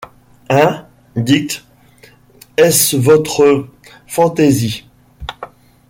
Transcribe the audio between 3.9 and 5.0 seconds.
phantaisie?